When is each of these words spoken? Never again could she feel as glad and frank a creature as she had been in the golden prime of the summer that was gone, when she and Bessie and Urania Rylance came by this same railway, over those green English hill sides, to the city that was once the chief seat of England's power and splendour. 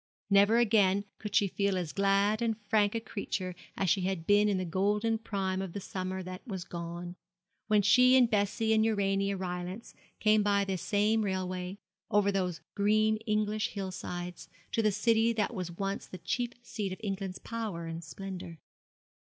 Never 0.31 0.57
again 0.57 1.05
could 1.19 1.35
she 1.35 1.47
feel 1.47 1.77
as 1.77 1.93
glad 1.93 2.41
and 2.41 2.59
frank 2.59 2.95
a 2.95 2.99
creature 2.99 3.53
as 3.77 3.87
she 3.87 4.01
had 4.01 4.25
been 4.25 4.49
in 4.49 4.57
the 4.57 4.65
golden 4.65 5.19
prime 5.19 5.61
of 5.61 5.73
the 5.73 5.79
summer 5.79 6.23
that 6.23 6.41
was 6.47 6.63
gone, 6.63 7.15
when 7.67 7.83
she 7.83 8.17
and 8.17 8.27
Bessie 8.27 8.73
and 8.73 8.83
Urania 8.83 9.37
Rylance 9.37 9.93
came 10.19 10.41
by 10.41 10.65
this 10.65 10.81
same 10.81 11.21
railway, 11.21 11.77
over 12.09 12.31
those 12.31 12.61
green 12.73 13.17
English 13.27 13.67
hill 13.73 13.91
sides, 13.91 14.49
to 14.71 14.81
the 14.81 14.91
city 14.91 15.33
that 15.33 15.53
was 15.53 15.69
once 15.71 16.07
the 16.07 16.17
chief 16.17 16.53
seat 16.63 16.91
of 16.91 16.99
England's 17.03 17.37
power 17.37 17.85
and 17.85 18.03
splendour. 18.03 18.57